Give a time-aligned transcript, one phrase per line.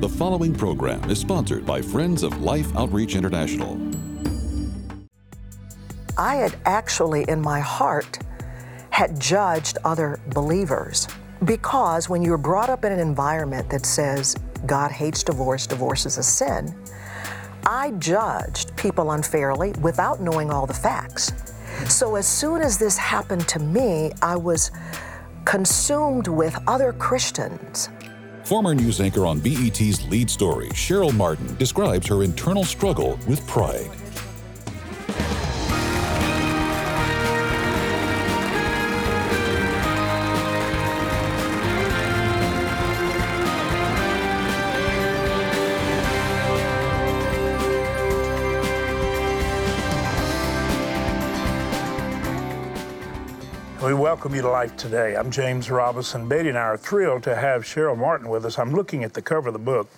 [0.00, 3.78] The following program is sponsored by Friends of Life Outreach International.
[6.16, 8.18] I had actually, in my heart,
[8.88, 11.06] had judged other believers
[11.44, 16.16] because when you're brought up in an environment that says God hates divorce, divorce is
[16.16, 16.74] a sin,
[17.66, 21.30] I judged people unfairly without knowing all the facts.
[21.94, 24.70] So as soon as this happened to me, I was
[25.44, 27.90] consumed with other Christians
[28.50, 33.92] Former news anchor on BET's lead story, Cheryl Martin, describes her internal struggle with pride.
[53.82, 55.16] We welcome you to Life Today.
[55.16, 56.28] I'm James Robison.
[56.28, 58.58] Betty and I are thrilled to have Cheryl Martin with us.
[58.58, 59.88] I'm looking at the cover of the book,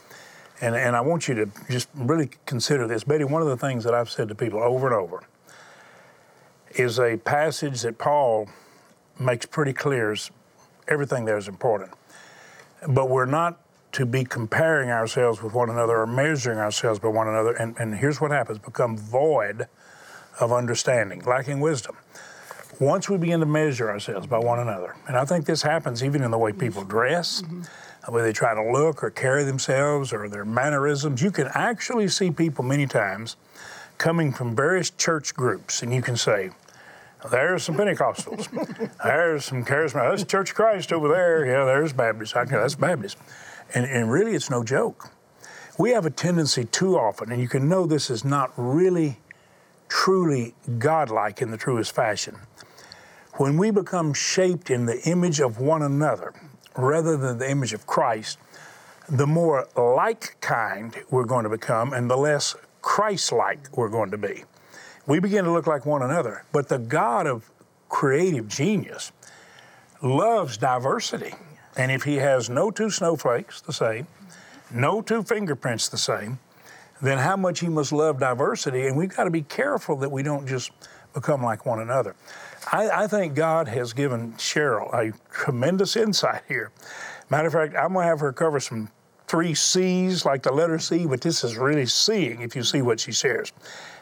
[0.60, 3.02] and, and I want you to just really consider this.
[3.02, 5.24] Betty, one of the things that I've said to people over and over
[6.76, 8.48] is a passage that Paul
[9.18, 10.30] makes pretty clear is
[10.86, 11.90] everything there is important.
[12.86, 13.60] But we're not
[13.92, 17.54] to be comparing ourselves with one another or measuring ourselves by one another.
[17.54, 19.66] And, and here's what happens become void
[20.38, 21.96] of understanding, lacking wisdom
[22.80, 26.22] once we begin to measure ourselves by one another, and I think this happens even
[26.22, 27.62] in the way people dress, mm-hmm.
[28.04, 32.08] the way they try to look or carry themselves, or their mannerisms, you can actually
[32.08, 33.36] see people many times
[33.98, 36.50] coming from various church groups, and you can say,
[37.30, 38.48] there's some Pentecostals.
[39.04, 40.10] there's some charismatic.
[40.10, 41.46] That's Church of Christ over there.
[41.46, 42.34] Yeah, there's Baptist.
[42.36, 43.16] I that's Baptist.
[43.74, 45.10] And, and really, it's no joke.
[45.78, 49.18] We have a tendency too often, and you can know this is not really
[49.88, 52.36] truly godlike in the truest fashion,
[53.34, 56.34] when we become shaped in the image of one another
[56.76, 58.38] rather than the image of Christ,
[59.08, 64.10] the more like kind we're going to become and the less Christ like we're going
[64.10, 64.44] to be.
[65.06, 66.44] We begin to look like one another.
[66.52, 67.50] But the God of
[67.88, 69.12] creative genius
[70.02, 71.34] loves diversity.
[71.76, 74.06] And if He has no two snowflakes the same,
[74.70, 76.38] no two fingerprints the same,
[77.00, 78.86] then how much He must love diversity.
[78.86, 80.70] And we've got to be careful that we don't just
[81.12, 82.14] become like one another.
[82.70, 86.70] I, I think God has given Cheryl a tremendous insight here.
[87.30, 88.88] Matter of fact, I'm going to have her cover some
[89.26, 93.00] three C's, like the letter C, but this is really seeing if you see what
[93.00, 93.52] she shares.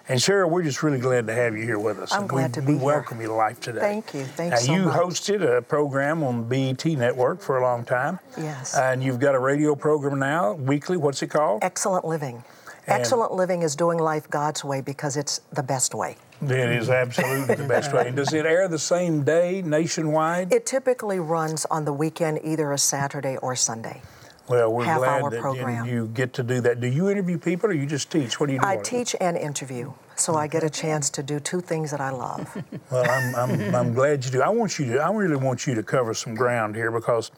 [0.08, 2.12] And Cheryl, we're just really glad to have you here with us.
[2.12, 2.86] I'm glad we, to be we here.
[2.86, 3.78] welcome you to Life Today.
[3.78, 4.24] Thank you.
[4.24, 4.98] Thanks now, so you much.
[4.98, 8.18] hosted a program on BET Network for a long time.
[8.36, 8.76] Yes.
[8.76, 10.96] And you've got a radio program now, weekly.
[10.96, 11.62] What's it called?
[11.62, 12.42] Excellent Living.
[12.88, 16.16] And- Excellent Living is doing life God's way because it's the best way.
[16.42, 18.08] It is absolutely the best way.
[18.08, 20.52] And does it air the same day nationwide?
[20.52, 24.00] It typically runs on the weekend, either a Saturday or Sunday.
[24.48, 25.86] Well, we're glad that program.
[25.86, 26.80] you get to do that.
[26.80, 28.40] Do you interview people or you just teach?
[28.40, 28.66] What do you do?
[28.66, 32.10] I teach and interview, so I get a chance to do two things that I
[32.10, 32.48] love.
[32.90, 34.42] Well, I'm, I'm, I'm glad you do.
[34.42, 34.98] I want you to.
[34.98, 37.30] I really want you to cover some ground here because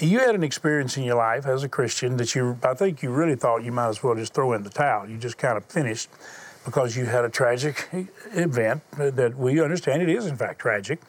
[0.00, 2.58] you had an experience in your life as a Christian that you.
[2.64, 5.08] I think you really thought you might as well just throw in the towel.
[5.08, 6.08] You just kind of finished
[6.66, 7.88] because you had a tragic
[8.32, 11.00] event that we understand it is in fact tragic.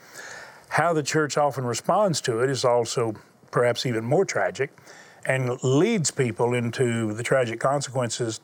[0.69, 3.15] How the church often responds to it is also
[3.51, 4.69] perhaps even more tragic
[5.25, 8.39] and leads people into the tragic consequences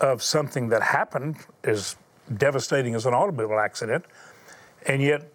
[0.00, 1.96] of something that happened as
[2.38, 4.04] devastating as an automobile accident,
[4.86, 5.30] and yet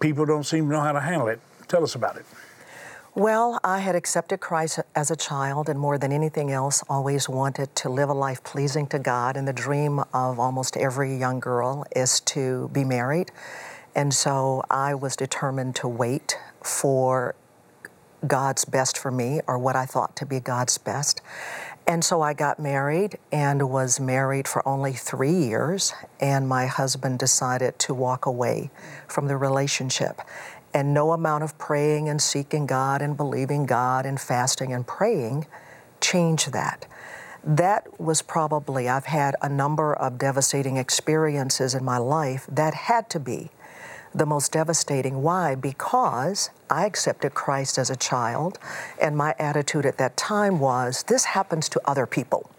[0.00, 1.40] people don't seem to know how to handle it.
[1.68, 2.26] Tell us about it.
[3.16, 7.74] Well, I had accepted Christ as a child, and more than anything else, always wanted
[7.76, 9.38] to live a life pleasing to God.
[9.38, 13.32] And the dream of almost every young girl is to be married.
[13.94, 17.34] And so I was determined to wait for
[18.26, 21.22] God's best for me, or what I thought to be God's best.
[21.86, 27.18] And so I got married and was married for only three years, and my husband
[27.18, 28.70] decided to walk away
[29.08, 30.20] from the relationship.
[30.76, 35.46] And no amount of praying and seeking God and believing God and fasting and praying
[36.02, 36.86] changed that.
[37.42, 42.46] That was probably, I've had a number of devastating experiences in my life.
[42.52, 43.48] That had to be
[44.14, 45.22] the most devastating.
[45.22, 45.54] Why?
[45.54, 48.58] Because I accepted Christ as a child,
[49.00, 52.50] and my attitude at that time was this happens to other people.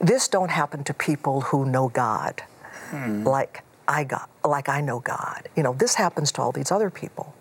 [0.00, 2.42] This don't happen to people who know God
[2.90, 3.22] hmm.
[3.22, 5.48] like I got like I know God.
[5.56, 7.34] You know, this happens to all these other people.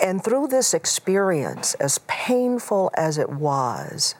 [0.00, 4.14] And through this experience, as painful as it was,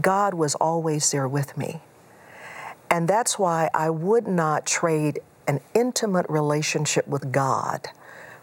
[0.00, 1.80] God was always there with me.
[2.90, 7.88] And that's why I would not trade an intimate relationship with God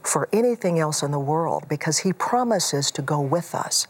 [0.02, 3.88] for anything else in the world because He promises to go with us.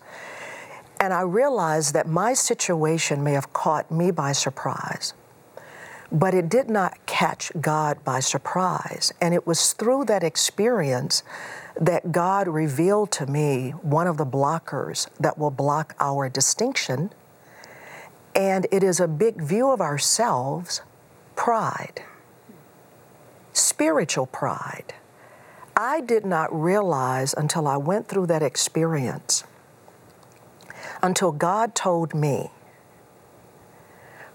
[1.00, 5.14] And I realized that my situation may have caught me by surprise,
[6.12, 9.14] but it did not catch God by surprise.
[9.20, 11.24] And it was through that experience
[11.80, 17.12] that God revealed to me one of the blockers that will block our distinction.
[18.34, 20.82] And it is a big view of ourselves
[21.36, 22.04] pride,
[23.54, 24.94] spiritual pride.
[25.76, 29.44] I did not realize until I went through that experience,
[31.04, 32.52] until God told me,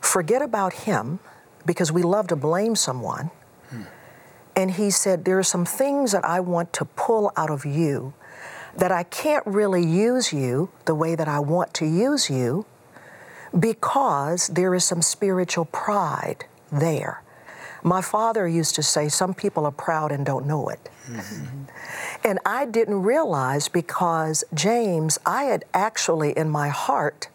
[0.01, 1.21] forget about him,
[1.67, 3.31] because we love to blame someone.
[3.71, 3.83] Hmm.
[4.57, 8.15] And he said, There are some things that I want to pull out of you
[8.77, 12.67] that I can't really use you the way that I want to use you
[13.59, 17.23] because there is some spiritual pride there.
[17.83, 20.89] My father used to say, Some people are proud and don't know it.
[21.07, 21.65] Mm-hmm.
[22.25, 27.29] And I didn't realize because, James, I had actually in my heart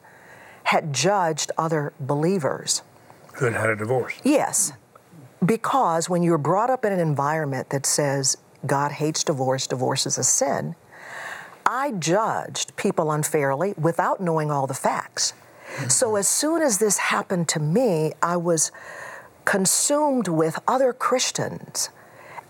[0.65, 2.81] had judged other believers.
[3.37, 4.13] Who had a divorce?
[4.23, 4.73] Yes.
[5.45, 10.17] Because when you're brought up in an environment that says God hates divorce, divorce is
[10.17, 10.75] a sin,
[11.65, 15.33] I judged people unfairly without knowing all the facts.
[15.75, 15.89] Mm-hmm.
[15.89, 18.71] So as soon as this happened to me, I was
[19.43, 21.89] consumed with other Christians.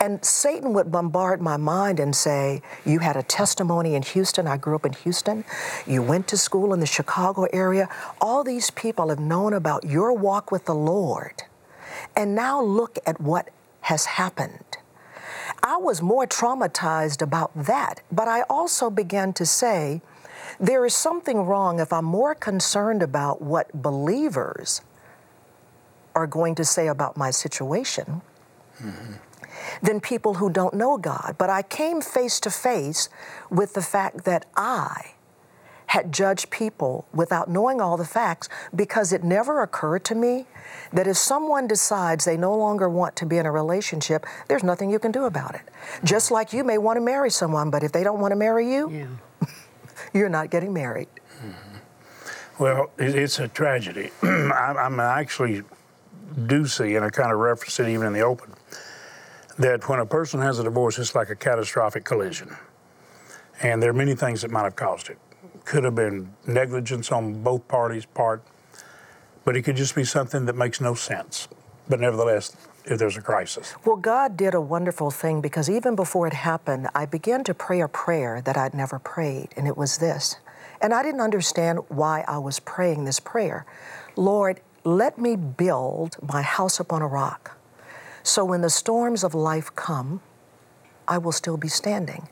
[0.05, 4.45] And Satan would bombard my mind and say, You had a testimony in Houston.
[4.45, 5.43] I grew up in Houston.
[5.87, 7.89] You went to school in the Chicago area.
[8.21, 11.41] All these people have known about your walk with the Lord.
[12.15, 13.49] And now look at what
[13.81, 14.77] has happened.
[15.63, 20.03] I was more traumatized about that, but I also began to say,
[20.59, 24.81] there is something wrong if I'm more concerned about what believers
[26.13, 28.21] are going to say about my situation
[28.79, 29.13] mm-hmm.
[29.81, 31.35] Than people who don't know God.
[31.37, 33.09] But I came face to face
[33.49, 35.15] with the fact that I
[35.87, 40.45] had judged people without knowing all the facts because it never occurred to me
[40.91, 44.89] that if someone decides they no longer want to be in a relationship, there's nothing
[44.89, 45.61] you can do about it.
[46.03, 48.73] Just like you may want to marry someone, but if they don't want to marry
[48.73, 49.47] you, yeah.
[50.13, 51.07] you're not getting married.
[51.37, 52.63] Mm-hmm.
[52.63, 54.11] Well, it's a tragedy.
[54.23, 55.63] I'm actually
[56.47, 58.53] do see, and I kind of reference it even in the open,
[59.57, 62.55] that when a person has a divorce, it's like a catastrophic collision.
[63.61, 65.17] And there are many things that might have caused it.
[65.63, 68.43] Could have been negligence on both parties' part,
[69.45, 71.47] but it could just be something that makes no sense.
[71.87, 72.55] But nevertheless,
[72.85, 73.73] if there's a crisis.
[73.83, 77.81] Well, God did a wonderful thing because even before it happened, I began to pray
[77.81, 80.37] a prayer that I'd never prayed, and it was this.
[80.81, 83.65] And I didn't understand why I was praying this prayer.
[84.15, 87.57] Lord, let me build my house upon a rock.
[88.25, 90.19] So when the storms of life come,
[91.07, 92.27] I will still be standing.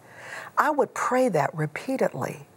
[0.58, 2.48] I would pray that repeatedly.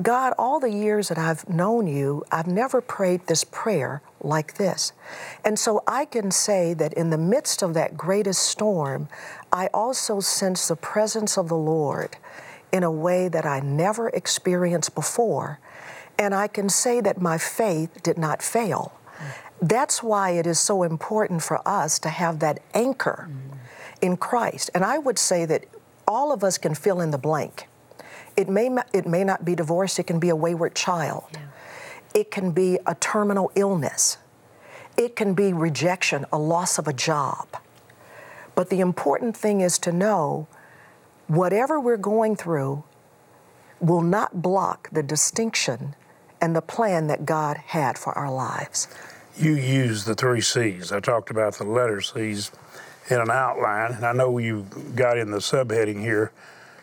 [0.00, 4.94] God, all the years that I've known you, I've never prayed this prayer like this.
[5.44, 9.10] And so I can say that in the midst of that greatest storm,
[9.52, 12.16] I also sense the presence of the Lord
[12.72, 15.60] in a way that I never experienced before.
[16.18, 18.94] And I can say that my faith did not fail.
[19.60, 23.58] That's why it is so important for us to have that anchor mm.
[24.00, 24.70] in Christ.
[24.74, 25.66] And I would say that
[26.08, 27.68] all of us can fill in the blank.
[28.36, 31.40] It may, it may not be divorce, it can be a wayward child, yeah.
[32.14, 34.18] it can be a terminal illness,
[34.96, 37.48] it can be rejection, a loss of a job.
[38.54, 40.48] But the important thing is to know
[41.26, 42.84] whatever we're going through
[43.78, 45.94] will not block the distinction
[46.40, 48.88] and the plan that God had for our lives
[49.36, 50.92] you use the three C's.
[50.92, 52.50] I talked about the letter C's
[53.08, 56.32] in an outline, and I know you got in the subheading here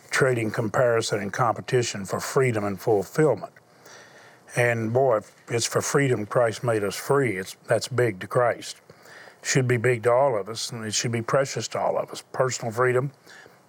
[0.09, 3.53] trading comparison and competition for freedom and fulfillment.
[4.55, 7.37] And boy, it's for freedom Christ made us free.
[7.37, 8.77] It's that's big to Christ.
[9.43, 12.09] Should be big to all of us, and it should be precious to all of
[12.09, 12.23] us.
[12.33, 13.11] Personal freedom,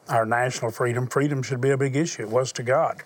[0.08, 2.22] our national freedom, freedom should be a big issue.
[2.22, 3.02] It was to God.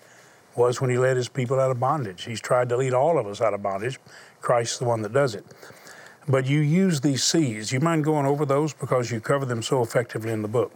[0.55, 2.25] Was when he led his people out of bondage.
[2.25, 3.99] He's tried to lead all of us out of bondage.
[4.43, 5.45] Christ's the one that does it.
[6.27, 7.71] But you use these C's.
[7.71, 10.71] You mind going over those because you cover them so effectively in the book?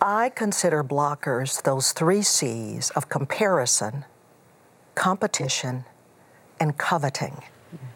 [0.00, 4.04] I consider blockers those three C's of comparison,
[4.94, 5.84] competition,
[6.60, 7.42] and coveting.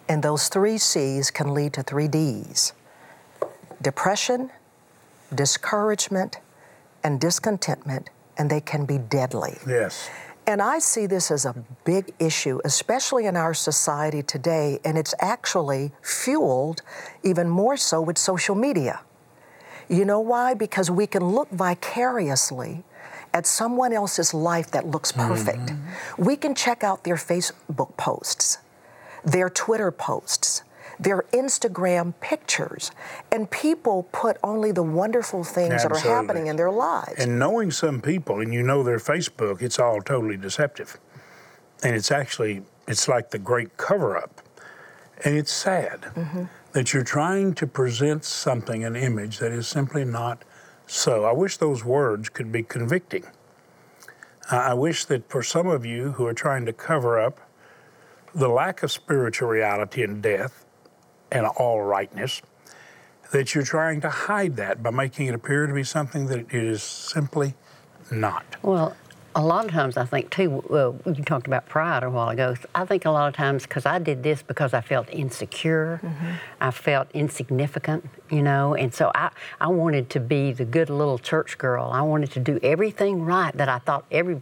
[0.08, 2.72] And those three C's can lead to three D's
[3.82, 4.50] depression,
[5.34, 6.36] discouragement,
[7.04, 9.56] and discontentment, and they can be deadly.
[9.66, 10.10] Yes.
[10.50, 11.54] And I see this as a
[11.84, 16.82] big issue, especially in our society today, and it's actually fueled
[17.22, 19.00] even more so with social media.
[19.88, 20.54] You know why?
[20.54, 22.82] Because we can look vicariously
[23.32, 25.66] at someone else's life that looks perfect.
[25.66, 26.24] Mm-hmm.
[26.24, 28.58] We can check out their Facebook posts,
[29.24, 30.64] their Twitter posts,
[31.00, 32.90] their Instagram pictures,
[33.32, 36.02] and people put only the wonderful things Absolutely.
[36.02, 37.14] that are happening in their lives.
[37.18, 40.98] And knowing some people, and you know their Facebook, it's all totally deceptive.
[41.82, 44.42] And it's actually, it's like the great cover up.
[45.24, 46.44] And it's sad mm-hmm.
[46.72, 50.44] that you're trying to present something, an image that is simply not
[50.86, 51.24] so.
[51.24, 53.24] I wish those words could be convicting.
[54.50, 57.40] I wish that for some of you who are trying to cover up
[58.34, 60.66] the lack of spiritual reality and death
[61.32, 62.42] and all rightness,
[63.32, 66.52] that you're trying to hide that by making it appear to be something that it
[66.52, 67.54] is simply
[68.10, 68.44] not.
[68.62, 68.96] Well,
[69.34, 72.56] a lot of times I think too, well, you talked about pride a while ago.
[72.74, 76.32] I think a lot of times because I did this because I felt insecure, mm-hmm.
[76.60, 81.18] I felt insignificant, you know, and so I, I wanted to be the good little
[81.18, 81.90] church girl.
[81.92, 84.40] I wanted to do everything right that I thought every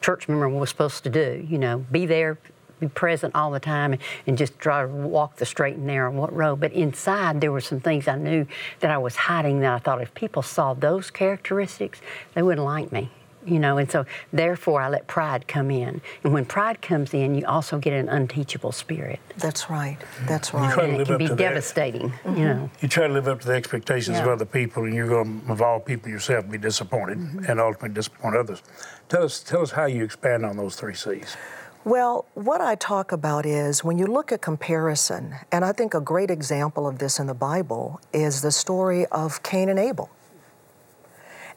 [0.00, 2.38] church member was supposed to do, you know, be there,
[2.80, 6.12] be present all the time and, and, just try to walk the straight and narrow
[6.12, 6.60] what road.
[6.60, 8.46] But inside, there were some things I knew
[8.80, 12.00] that I was hiding that I thought if people saw those characteristics,
[12.34, 13.10] they wouldn't like me
[13.48, 16.00] you know, and so therefore I let pride come in.
[16.22, 19.20] And when pride comes in, you also get an unteachable spirit.
[19.36, 19.98] That's right.
[20.26, 20.78] That's right.
[20.78, 22.36] And it can be devastating, mm-hmm.
[22.36, 22.70] you know.
[22.80, 24.24] You try to live up to the expectations yeah.
[24.24, 27.50] of other people, and you're going to, of all people yourself, be disappointed mm-hmm.
[27.50, 28.62] and ultimately disappoint others.
[29.08, 31.36] Tell us, tell us how you expand on those three C's.
[31.84, 36.00] Well, what I talk about is when you look at comparison, and I think a
[36.00, 40.10] great example of this in the Bible is the story of Cain and Abel.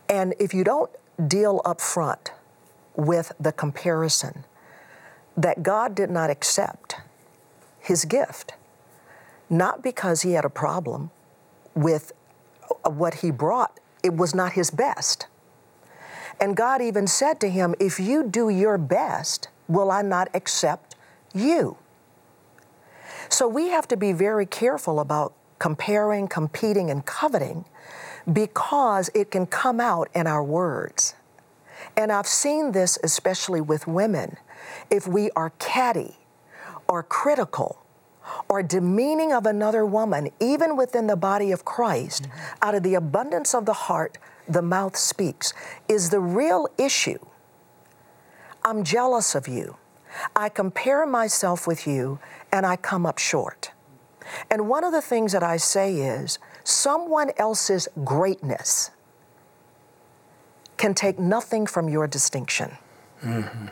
[0.07, 0.91] And if you don't
[1.27, 2.31] deal up front
[2.95, 4.45] with the comparison
[5.35, 6.97] that God did not accept
[7.79, 8.53] his gift,
[9.49, 11.09] not because he had a problem
[11.73, 12.11] with
[12.85, 15.25] what he brought, it was not his best.
[16.39, 20.95] And God even said to him, If you do your best, will I not accept
[21.33, 21.77] you?
[23.29, 27.65] So we have to be very careful about comparing, competing, and coveting
[28.31, 31.15] because it can come out in our words.
[31.95, 34.37] And I've seen this especially with women.
[34.89, 36.17] If we are catty
[36.87, 37.83] or critical
[38.49, 42.55] or demeaning of another woman, even within the body of Christ, mm-hmm.
[42.61, 45.53] out of the abundance of the heart, the mouth speaks,
[45.87, 47.19] is the real issue.
[48.63, 49.77] I'm jealous of you.
[50.35, 52.19] I compare myself with you
[52.51, 53.71] and I come up short.
[54.49, 58.91] And one of the things that I say is someone else's greatness
[60.77, 62.71] can take nothing from your distinction.
[63.23, 63.67] Mm-hmm.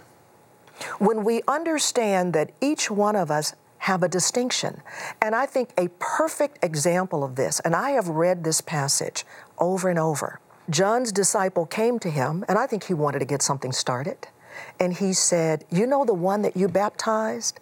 [1.04, 4.82] When we understand that each one of us have a distinction,
[5.22, 9.26] and I think a perfect example of this, and I have read this passage
[9.58, 10.40] over and over.
[10.70, 14.28] John's disciple came to him, and I think he wanted to get something started.
[14.80, 17.60] And he said, You know the one that you baptized?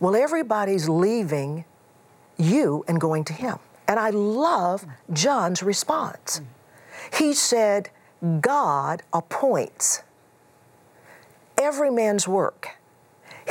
[0.00, 1.64] Well, everybody's leaving
[2.36, 3.58] you and going to him.
[3.86, 6.40] And I love John's response.
[7.18, 7.90] He said,
[8.40, 10.02] God appoints
[11.58, 12.70] every man's work.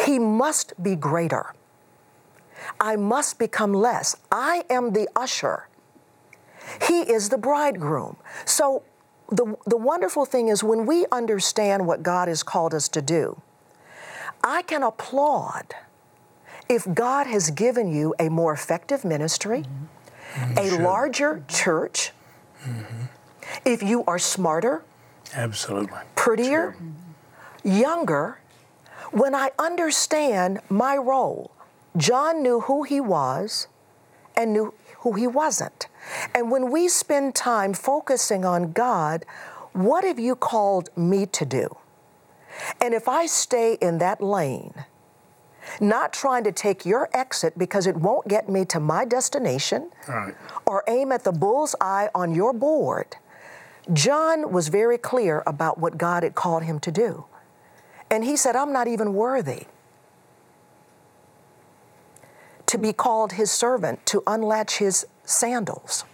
[0.05, 1.53] He must be greater.
[2.79, 4.15] I must become less.
[4.31, 5.67] I am the usher.
[6.87, 8.17] He is the bridegroom.
[8.45, 8.83] So,
[9.31, 13.41] the, the wonderful thing is when we understand what God has called us to do,
[14.43, 15.73] I can applaud
[16.69, 20.57] if God has given you a more effective ministry, mm-hmm.
[20.57, 20.81] a sure.
[20.81, 22.11] larger church,
[22.63, 23.05] mm-hmm
[23.65, 24.83] if you are smarter,
[25.35, 26.75] absolutely, prettier,
[27.63, 27.71] sure.
[27.71, 28.39] younger,
[29.11, 31.51] when I understand my role,
[31.97, 33.67] John knew who he was
[34.35, 35.87] and knew who he wasn't.
[36.33, 39.25] And when we spend time focusing on God,
[39.73, 41.77] what have you called me to do?
[42.81, 44.73] And if I stay in that lane,
[45.79, 50.35] not trying to take your exit because it won't get me to my destination right.
[50.65, 53.15] or aim at the bull's eye on your board,
[53.93, 57.25] John was very clear about what God had called him to do.
[58.09, 59.67] And he said, I'm not even worthy
[62.71, 66.05] to be called his servant, to unlatch his sandals.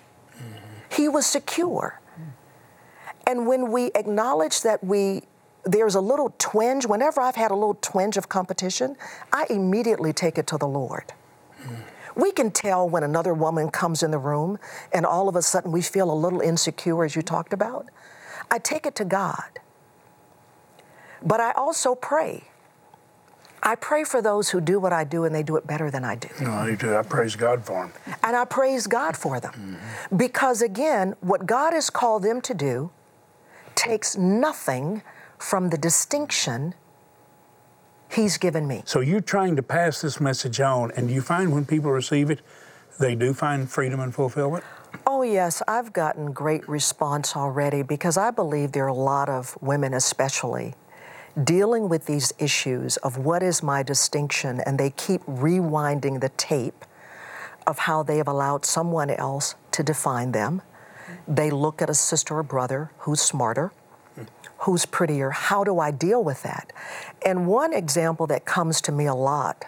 [0.92, 2.02] He was secure.
[3.28, 5.22] And when we acknowledge that we
[5.64, 8.96] there's a little twinge, whenever I've had a little twinge of competition,
[9.32, 11.14] I immediately take it to the Lord.
[12.16, 14.58] We can tell when another woman comes in the room
[14.94, 17.86] and all of a sudden we feel a little insecure, as you talked about.
[18.50, 19.60] I take it to God.
[21.22, 22.46] But I also pray.
[23.68, 26.06] I pray for those who do what I do and they do it better than
[26.06, 26.30] I do.
[26.40, 26.96] No, I do.
[26.96, 28.16] I praise God for them.
[28.24, 29.52] And I praise God for them.
[29.52, 30.16] Mm-hmm.
[30.16, 32.92] Because again, what God has called them to do
[33.76, 35.02] takes nothing
[35.38, 36.76] from the distinction
[38.10, 38.84] He's given me.
[38.86, 42.30] So you're trying to pass this message on, and do you find when people receive
[42.30, 42.40] it,
[43.02, 44.64] they do find freedom and fulfillment?
[45.06, 49.58] Oh, yes, I've gotten great response already because I believe there are a lot of
[49.60, 50.74] women, especially,
[51.44, 56.86] dealing with these issues of what is my distinction, and they keep rewinding the tape
[57.66, 60.62] of how they have allowed someone else to define them.
[61.28, 63.72] They look at a sister or brother who's smarter,
[64.60, 65.32] who's prettier.
[65.32, 66.74] How do I deal with that?
[67.26, 69.66] And one example that comes to me a lot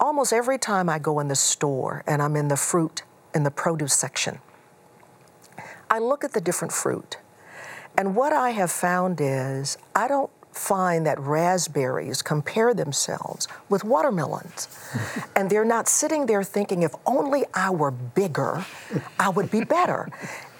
[0.00, 3.02] almost every time I go in the store and I'm in the fruit,
[3.34, 4.38] in the produce section,
[5.90, 7.18] I look at the different fruit.
[7.96, 14.68] And what I have found is I don't find that raspberries compare themselves with watermelons.
[15.36, 18.64] and they're not sitting there thinking, if only I were bigger,
[19.18, 20.08] I would be better.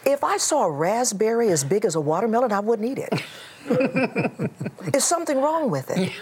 [0.04, 3.22] If I saw a raspberry as big as a watermelon, I wouldn't eat it.
[4.92, 6.12] There's something wrong with it.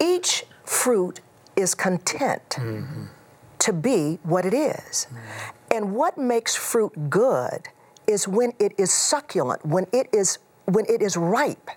[0.00, 1.20] Each fruit
[1.56, 3.04] is content mm-hmm.
[3.58, 5.06] to be what it is.
[5.06, 5.76] Mm-hmm.
[5.76, 7.68] And what makes fruit good
[8.06, 11.70] is when it is succulent, when it is when it is ripe.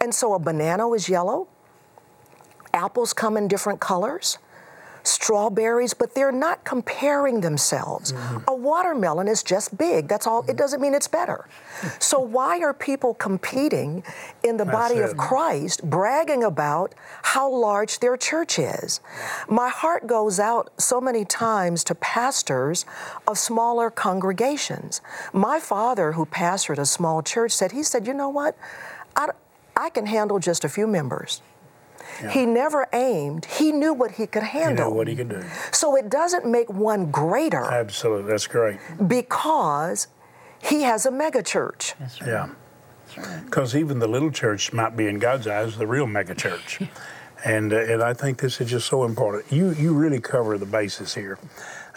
[0.00, 1.48] And so a banana is yellow,
[2.72, 4.38] apples come in different colors,
[5.04, 8.12] strawberries, but they're not comparing themselves.
[8.12, 8.38] Mm-hmm.
[8.48, 10.08] A watermelon is just big.
[10.08, 10.44] That's all.
[10.48, 11.46] It doesn't mean it's better.
[12.00, 14.02] so why are people competing
[14.42, 19.00] in the body of Christ, bragging about how large their church is?
[19.48, 22.86] My heart goes out so many times to pastors
[23.28, 25.02] of smaller congregations.
[25.32, 28.56] My father, who pastored a small church, said, he said, you know what?
[29.16, 29.28] I,
[29.76, 31.42] I can handle just a few members.
[32.22, 32.30] Yeah.
[32.30, 33.44] He never aimed.
[33.44, 34.84] He knew what he could handle.
[34.84, 35.42] He knew what he could do.
[35.72, 37.64] So it doesn't make one greater.
[37.64, 38.78] Absolutely, that's great.
[39.06, 40.08] Because
[40.62, 41.94] he has a mega church.
[41.98, 42.30] That's right.
[42.30, 42.48] Yeah.
[43.44, 43.80] Because right.
[43.80, 46.80] even the little church might be in God's eyes the real mega church.
[47.44, 49.52] and uh, and I think this is just so important.
[49.52, 51.38] You you really cover the basis here.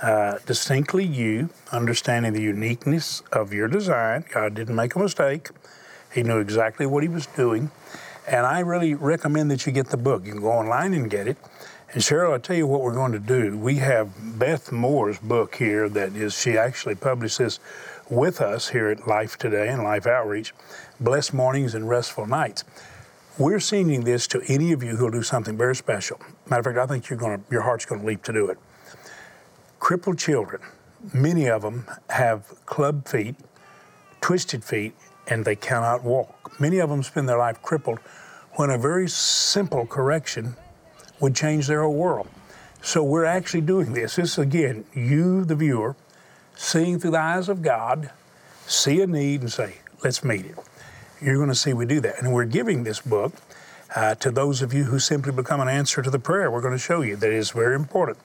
[0.01, 4.25] Uh, distinctly you, understanding the uniqueness of your design.
[4.31, 5.49] God didn't make a mistake.
[6.13, 7.71] He knew exactly what he was doing.
[8.27, 10.25] And I really recommend that you get the book.
[10.25, 11.37] You can go online and get it.
[11.93, 13.57] And Cheryl, I'll tell you what we're going to do.
[13.57, 17.59] We have Beth Moore's book here that is, she actually published this
[18.09, 20.53] with us here at Life Today and Life Outreach
[20.99, 22.65] Blessed Mornings and Restful Nights.
[23.37, 26.19] We're sending this to any of you who'll do something very special.
[26.49, 28.57] Matter of fact, I think you're to, your heart's going to leap to do it.
[29.79, 30.61] Crippled children,
[31.13, 33.35] many of them have club feet,
[34.21, 34.93] twisted feet,
[35.27, 36.59] and they cannot walk.
[36.59, 37.99] Many of them spend their life crippled
[38.53, 40.55] when a very simple correction
[41.19, 42.27] would change their whole world.
[42.81, 44.15] So we're actually doing this.
[44.15, 45.95] This is, again, you, the viewer,
[46.55, 48.11] seeing through the eyes of God,
[48.65, 50.55] see a need and say, let's meet it.
[51.21, 52.21] You're going to see we do that.
[52.21, 53.33] And we're giving this book
[53.95, 56.51] uh, to those of you who simply become an answer to the prayer.
[56.51, 58.17] We're going to show you that is very important.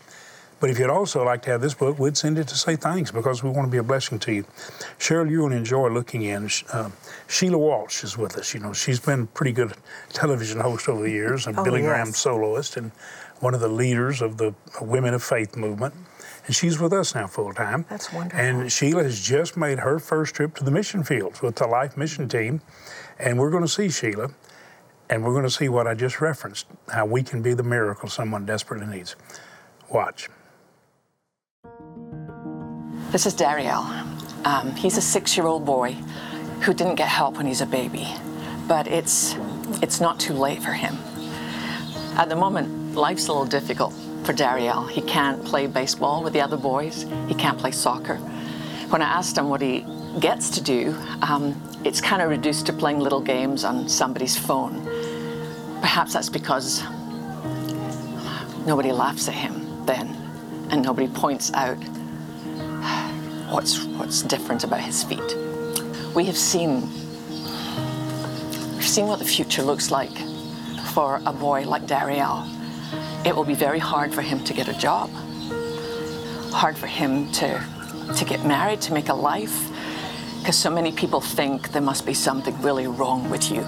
[0.63, 3.11] But if you'd also like to have this book, we'd send it to say thanks
[3.11, 4.45] because we want to be a blessing to you.
[4.97, 6.49] Cheryl, you're going to enjoy looking in.
[6.73, 6.91] Uh,
[7.27, 8.55] Sheila Walsh is with us.
[8.55, 9.73] You know, she's been a pretty good
[10.11, 11.89] television host over the years, a oh, Billy yes.
[11.89, 12.93] Graham soloist, and
[13.41, 15.95] one of the leaders of the Women of Faith movement.
[16.47, 17.85] And she's with us now full time.
[17.89, 18.39] That's wonderful.
[18.39, 21.97] And Sheila has just made her first trip to the mission fields with the Life
[21.97, 22.61] Mission Team.
[23.19, 24.31] And we're going to see Sheila,
[25.11, 28.09] and we're going to see what I just referenced how we can be the miracle
[28.09, 29.17] someone desperately needs.
[29.91, 30.29] Watch.
[33.13, 33.85] This is Dariel.
[34.47, 35.93] Um, he's a six-year-old boy
[36.63, 38.09] who didn't get help when he's a baby,
[38.67, 39.37] but it's
[39.83, 40.97] it's not too late for him.
[42.17, 43.93] At the moment, life's a little difficult
[44.25, 44.89] for Dariel.
[44.89, 47.05] He can't play baseball with the other boys.
[47.29, 48.17] He can't play soccer.
[48.89, 49.85] When I asked him what he
[50.19, 54.87] gets to do, um, it's kind of reduced to playing little games on somebody's phone.
[55.83, 56.83] Perhaps that's because
[58.65, 60.09] nobody laughs at him then,
[60.71, 61.77] and nobody points out
[63.53, 65.37] what's, what's different about his feet.
[66.15, 66.81] We have seen,
[68.75, 70.17] we've seen what the future looks like
[70.93, 72.47] for a boy like Dariel.
[73.27, 75.11] It will be very hard for him to get a job,
[76.51, 77.63] hard for him to,
[78.17, 79.69] to get married, to make a life,
[80.39, 83.65] because so many people think there must be something really wrong with you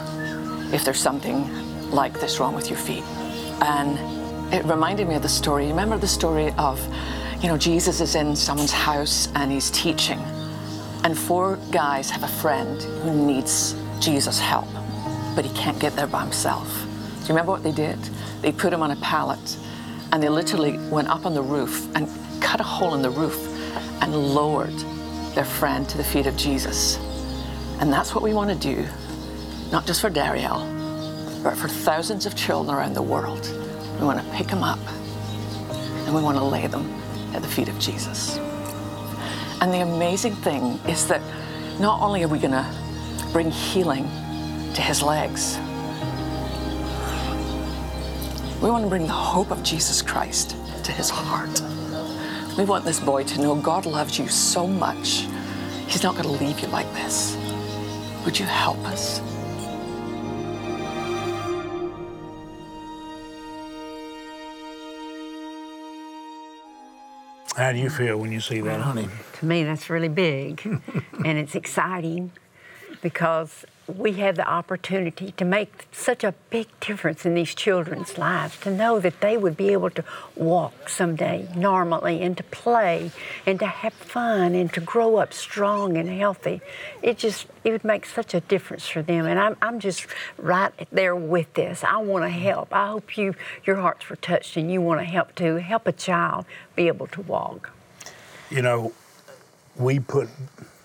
[0.72, 3.04] if there's something like this wrong with your feet.
[3.62, 5.66] And it reminded me of the story.
[5.68, 6.80] Remember the story of
[7.44, 10.18] you know, Jesus is in someone's house and he's teaching,
[11.04, 14.66] and four guys have a friend who needs Jesus' help,
[15.36, 16.66] but he can't get there by himself.
[16.66, 17.98] Do you remember what they did?
[18.40, 19.58] They put him on a pallet
[20.10, 22.08] and they literally went up on the roof and
[22.40, 23.36] cut a hole in the roof
[24.00, 24.78] and lowered
[25.34, 26.96] their friend to the feet of Jesus.
[27.78, 28.86] And that's what we want to do
[29.70, 30.62] not just for Dariel,
[31.42, 33.46] but for thousands of children around the world.
[34.00, 34.80] We want to pick them up
[36.06, 37.03] and we want to lay them
[37.34, 38.38] at the feet of Jesus.
[39.60, 41.20] And the amazing thing is that
[41.80, 42.66] not only are we going to
[43.32, 44.04] bring healing
[44.74, 45.58] to his legs,
[48.62, 51.60] we want to bring the hope of Jesus Christ to his heart.
[52.56, 55.26] We want this boy to know God loves you so much,
[55.86, 57.36] he's not going to leave you like this.
[58.24, 59.20] Would you help us?
[67.56, 69.08] How do you feel when you see that, honey?
[69.38, 70.60] To me, that's really big.
[71.24, 72.32] and it's exciting
[73.04, 78.58] because we have the opportunity to make such a big difference in these children's lives,
[78.60, 80.02] to know that they would be able to
[80.34, 83.10] walk someday normally and to play
[83.44, 86.62] and to have fun and to grow up strong and healthy.
[87.02, 89.26] It just, it would make such a difference for them.
[89.26, 90.06] And I'm, I'm just
[90.38, 91.84] right there with this.
[91.84, 92.74] I want to help.
[92.74, 93.34] I hope you,
[93.66, 95.56] your hearts were touched and you want to help too.
[95.56, 97.70] Help a child be able to walk.
[98.48, 98.94] You know,
[99.76, 100.30] we put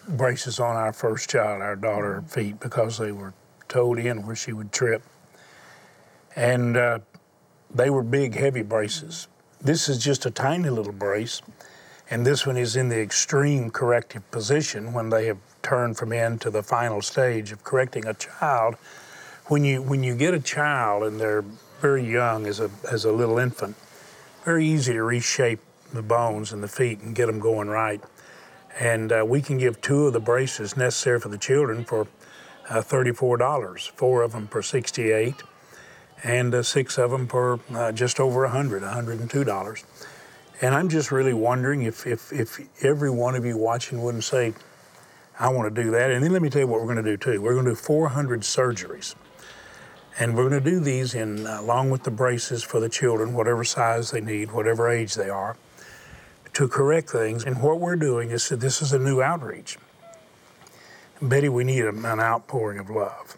[0.09, 3.33] braces on our first child, our daughter, feet because they were
[3.67, 5.03] toed in where she would trip.
[6.35, 6.99] And uh,
[7.73, 9.27] they were big, heavy braces.
[9.61, 11.41] This is just a tiny little brace,
[12.09, 16.39] and this one is in the extreme corrective position when they have turned from in
[16.39, 18.75] to the final stage of correcting a child.
[19.47, 21.43] When you when you get a child and they're
[21.81, 23.75] very young as a as a little infant,
[24.45, 25.59] very easy to reshape
[25.91, 28.01] the bones and the feet and get them going right
[28.77, 32.07] and uh, we can give two of the braces necessary for the children for
[32.69, 35.35] uh, $34, four of them for 68
[36.23, 39.83] and uh, six of them for uh, just over 100 $102.
[40.61, 44.53] And I'm just really wondering if, if, if every one of you watching wouldn't say,
[45.39, 46.11] I want to do that.
[46.11, 47.41] And then let me tell you what we're going to do too.
[47.41, 49.15] We're going to do 400 surgeries.
[50.19, 53.33] And we're going to do these in, uh, along with the braces for the children,
[53.33, 55.55] whatever size they need, whatever age they are
[56.53, 57.43] to correct things.
[57.43, 59.77] And what we're doing is that this is a new outreach.
[61.21, 63.35] Betty, we need an outpouring of love.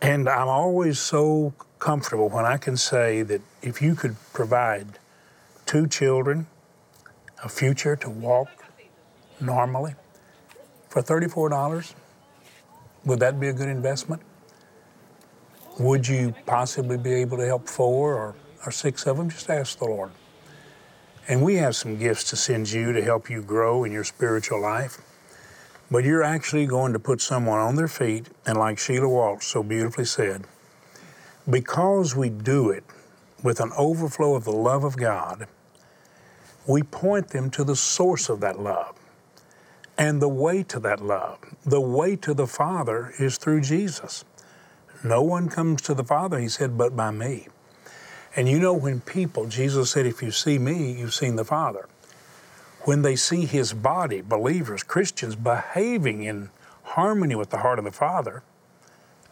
[0.00, 4.98] And I'm always so comfortable when I can say that if you could provide
[5.66, 6.46] two children
[7.44, 8.48] a future to walk
[9.40, 9.94] normally
[10.88, 11.94] for $34,
[13.04, 14.22] would that be a good investment?
[15.78, 18.34] Would you possibly be able to help four or,
[18.66, 19.30] or six of them?
[19.30, 20.10] Just ask the Lord.
[21.28, 24.62] And we have some gifts to send you to help you grow in your spiritual
[24.62, 24.98] life.
[25.90, 29.62] But you're actually going to put someone on their feet, and like Sheila Walsh so
[29.62, 30.46] beautifully said,
[31.48, 32.84] because we do it
[33.42, 35.46] with an overflow of the love of God,
[36.66, 38.94] we point them to the source of that love
[39.96, 41.38] and the way to that love.
[41.64, 44.24] The way to the Father is through Jesus.
[45.02, 47.48] No one comes to the Father, he said, but by me.
[48.38, 51.88] And you know, when people, Jesus said, if you see me, you've seen the Father.
[52.82, 56.50] When they see his body, believers, Christians, behaving in
[56.84, 58.44] harmony with the heart of the Father,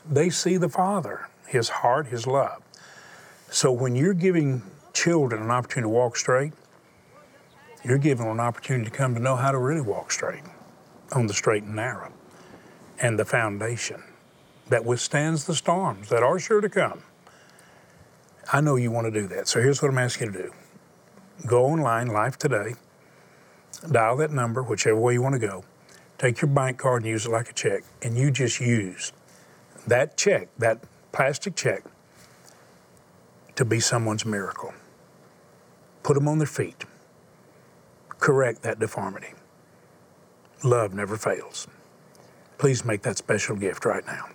[0.04, 2.60] they see the Father, his heart, his love.
[3.48, 6.52] So when you're giving children an opportunity to walk straight,
[7.84, 10.42] you're giving them an opportunity to come to know how to really walk straight
[11.12, 12.12] on the straight and narrow
[12.98, 14.02] and the foundation
[14.68, 17.04] that withstands the storms that are sure to come.
[18.52, 19.48] I know you want to do that.
[19.48, 20.52] So here's what I'm asking you to do
[21.46, 22.74] go online, Life Today,
[23.90, 25.64] dial that number, whichever way you want to go,
[26.18, 29.12] take your bank card and use it like a check, and you just use
[29.86, 30.80] that check, that
[31.12, 31.84] plastic check,
[33.54, 34.72] to be someone's miracle.
[36.02, 36.84] Put them on their feet.
[38.08, 39.34] Correct that deformity.
[40.64, 41.66] Love never fails.
[42.58, 44.28] Please make that special gift right now.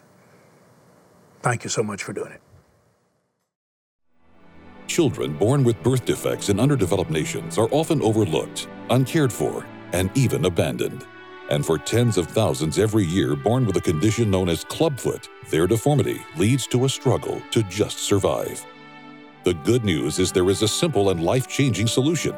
[1.42, 2.41] Thank you so much for doing it.
[4.88, 10.46] Children born with birth defects in underdeveloped nations are often overlooked, uncared for, and even
[10.46, 11.06] abandoned.
[11.50, 15.68] And for tens of thousands every year born with a condition known as clubfoot, their
[15.68, 18.66] deformity leads to a struggle to just survive.
[19.44, 22.36] The good news is there is a simple and life changing solution.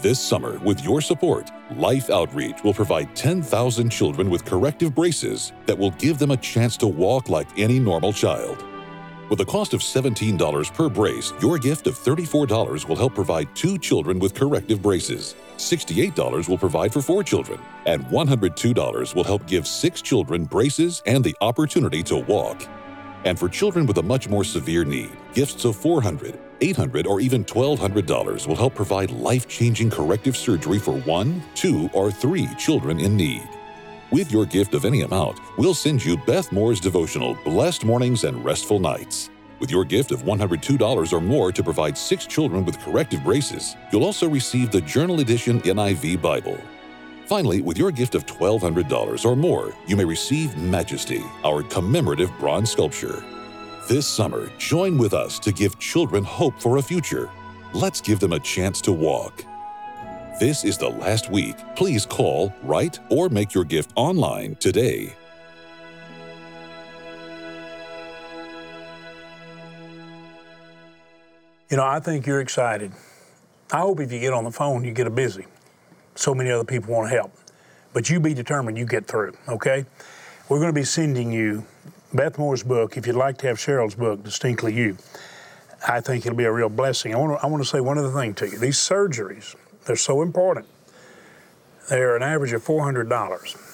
[0.00, 5.76] This summer, with your support, Life Outreach will provide 10,000 children with corrective braces that
[5.76, 8.64] will give them a chance to walk like any normal child.
[9.30, 13.76] With a cost of $17 per brace, your gift of $34 will help provide two
[13.76, 15.34] children with corrective braces.
[15.58, 21.22] $68 will provide for four children, and $102 will help give six children braces and
[21.22, 22.66] the opportunity to walk.
[23.26, 27.44] And for children with a much more severe need, gifts of $400, $800, or even
[27.44, 33.14] $1,200 will help provide life changing corrective surgery for one, two, or three children in
[33.14, 33.46] need.
[34.10, 38.42] With your gift of any amount, we'll send you Beth Moore's devotional, Blessed Mornings and
[38.42, 39.28] Restful Nights.
[39.60, 44.04] With your gift of $102 or more to provide six children with corrective braces, you'll
[44.04, 46.58] also receive the Journal Edition NIV Bible.
[47.26, 52.70] Finally, with your gift of $1,200 or more, you may receive Majesty, our commemorative bronze
[52.70, 53.22] sculpture.
[53.90, 57.30] This summer, join with us to give children hope for a future.
[57.74, 59.44] Let's give them a chance to walk.
[60.38, 61.56] This is the last week.
[61.74, 65.12] Please call, write, or make your gift online today.
[71.68, 72.92] You know, I think you're excited.
[73.72, 75.44] I hope if you get on the phone, you get a busy.
[76.14, 77.32] So many other people want to help.
[77.92, 79.86] But you be determined you get through, okay?
[80.48, 81.64] We're going to be sending you
[82.14, 82.96] Beth Moore's book.
[82.96, 84.96] If you'd like to have Cheryl's book, Distinctly You,
[85.86, 87.12] I think it'll be a real blessing.
[87.12, 88.56] I want to, I want to say one other thing to you.
[88.56, 89.56] These surgeries,
[89.88, 90.66] they're so important.
[91.88, 93.64] They're an average of $400.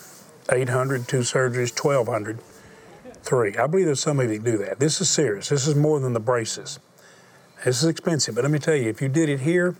[0.51, 2.39] 800, two surgeries, 1200
[3.25, 3.57] three.
[3.57, 4.79] I believe there's some of you that do that.
[4.79, 5.49] This is serious.
[5.49, 6.79] This is more than the braces.
[7.65, 9.75] This is expensive, but let me tell you, if you did it here,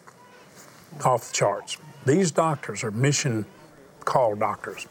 [1.05, 1.77] off the charts.
[2.07, 3.45] These doctors are mission
[4.05, 4.87] call doctors.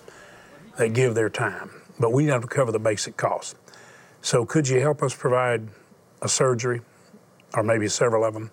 [0.78, 3.56] They give their time, but we have to cover the basic costs.
[4.22, 5.68] So, could you help us provide
[6.22, 6.82] a surgery,
[7.56, 8.52] or maybe several of them?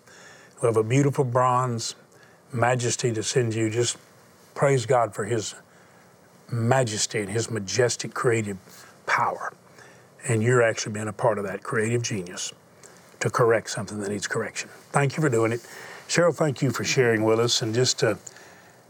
[0.63, 1.95] We have a beautiful bronze
[2.53, 3.71] majesty to send you.
[3.71, 3.97] Just
[4.55, 5.55] praise God for His
[6.51, 8.59] majesty and His majestic creative
[9.07, 9.53] power.
[10.29, 12.53] And you're actually being a part of that creative genius
[13.21, 14.69] to correct something that needs correction.
[14.93, 15.67] Thank you for doing it.
[16.09, 18.19] Cheryl, thank you for sharing with us and just to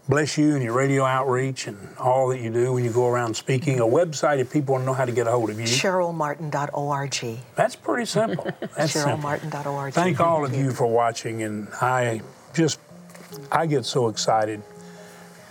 [0.09, 3.35] bless you and your radio outreach and all that you do when you go around
[3.35, 3.79] speaking.
[3.79, 5.66] A website if people want to know how to get a hold of you.
[5.66, 7.38] CherylMartin.org.
[7.55, 8.44] That's pretty simple.
[8.77, 9.92] That's CherylMartin.org.
[9.92, 12.23] Thank all of you for watching and I
[12.55, 12.81] just
[13.53, 14.62] I get so excited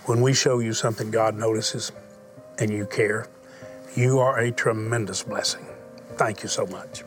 [0.06, 1.92] when we show you something God notices
[2.58, 3.26] and you care.
[3.96, 5.66] You are a tremendous blessing.
[6.16, 7.02] Thank you so much.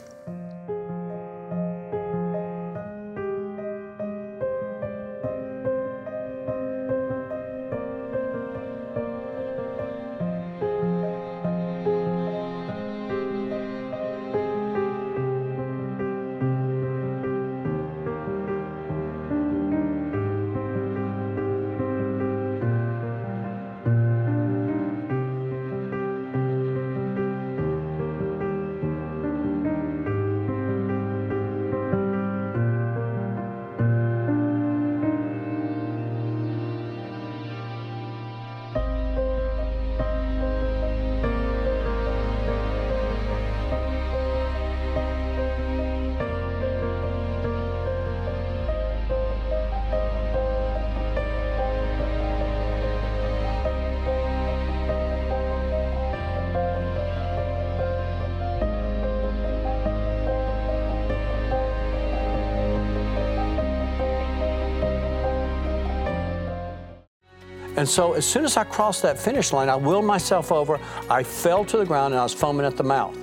[67.83, 71.21] And so as soon as I crossed that finish line, I willed myself over, I
[71.21, 73.13] fell to the ground, and I was foaming at the mouth.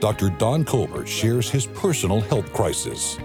[0.00, 0.30] Dr.
[0.30, 3.18] Don Colbert shares his personal health crisis.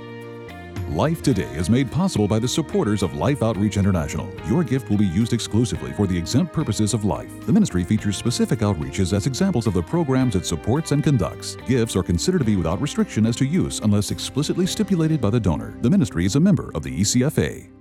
[0.89, 4.29] Life Today is made possible by the supporters of Life Outreach International.
[4.49, 7.31] Your gift will be used exclusively for the exempt purposes of life.
[7.45, 11.55] The ministry features specific outreaches as examples of the programs it supports and conducts.
[11.67, 15.39] Gifts are considered to be without restriction as to use unless explicitly stipulated by the
[15.39, 15.73] donor.
[15.79, 17.80] The ministry is a member of the ECFA.